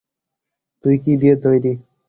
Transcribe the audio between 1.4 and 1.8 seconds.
তৈরী?